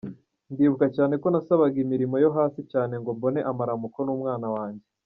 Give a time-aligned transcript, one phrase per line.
[0.53, 4.85] Ndibuka cyane ko nasabaga imirimo yo hasi cyane ngo mbone amaramuko n’umwana wanjye.